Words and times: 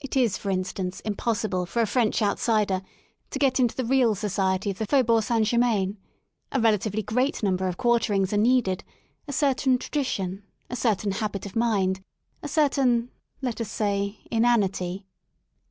It 0.00 0.18
is, 0.18 0.36
for 0.36 0.50
instance, 0.50 1.00
impossible 1.00 1.64
for 1.64 1.80
a 1.80 1.86
French 1.86 2.20
outsider 2.20 2.74
III 2.74 2.82
I: 2.82 2.84
THE 2.84 2.84
SOUL 2.84 2.92
OF 2.92 2.98
LONDON 2.98 3.30
to 3.30 3.38
get 3.38 3.60
into" 3.60 3.76
the 3.76 3.84
real 3.86 4.14
society 4.14 4.70
of 4.70 4.76
the 4.76 4.84
Faubourg 4.84 5.22
St. 5.22 5.40
h, 5.40 5.50
Germain; 5.52 5.96
a 6.52 6.60
relatively 6.60 7.02
great 7.02 7.42
number 7.42 7.66
of 7.66 7.78
quarterings 7.78 8.34
are 8.34 8.36
ivl 8.36 8.40
needed, 8.42 8.84
a 9.26 9.32
certain 9.32 9.78
tradition, 9.78 10.42
a 10.68 10.76
certain 10.76 11.10
habit 11.12 11.46
of 11.46 11.56
mind, 11.56 12.00
a 12.42 12.44
I 12.44 12.48
j; 12.48 12.52
certain, 12.52 13.10
let 13.40 13.58
us 13.62 13.70
say, 13.70 14.18
inanity. 14.30 15.06